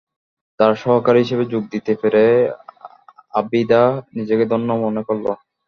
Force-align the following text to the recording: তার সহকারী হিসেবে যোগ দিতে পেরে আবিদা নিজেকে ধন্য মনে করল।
তার 0.59 0.73
সহকারী 0.83 1.19
হিসেবে 1.23 1.45
যোগ 1.53 1.63
দিতে 1.73 1.93
পেরে 2.01 2.23
আবিদা 3.33 3.83
নিজেকে 4.17 4.45
ধন্য 4.51 4.69
মনে 4.83 5.01
করল। 5.07 5.25